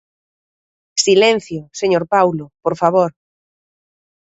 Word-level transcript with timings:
Silencio, 1.05 1.61
señor 1.81 2.03
Paulo, 2.15 2.45
por 2.65 2.75
favor. 2.81 3.11